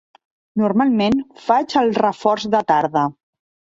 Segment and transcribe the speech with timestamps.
[0.61, 1.19] Normalment,
[1.49, 3.05] faig el reforç de tarda.